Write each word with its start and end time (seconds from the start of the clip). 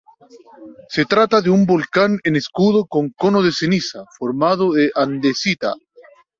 Se 0.89 1.05
trata 1.05 1.41
de 1.43 1.51
un 1.51 1.67
volcán 1.67 2.17
en 2.23 2.35
escudo 2.35 2.87
con 2.87 3.09
cono 3.11 3.43
de 3.43 3.51
ceniza, 3.51 4.05
formado 4.17 4.71
de 4.73 4.89
andesita. 4.95 5.75